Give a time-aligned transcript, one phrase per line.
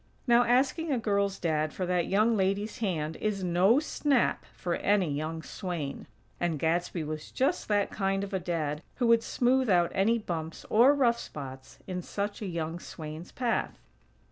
[0.25, 5.11] Now asking a girl's Dad for that young lady's hand is no snap for any
[5.13, 6.07] young swain;
[6.39, 10.65] and Gadsby was just that kind of a Dad who would smooth out any bumps
[10.71, 13.77] or rough spots in such a young swain's path.